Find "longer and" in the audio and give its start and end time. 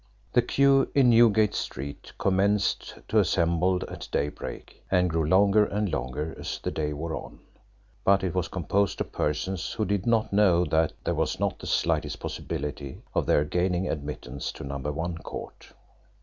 5.23-5.91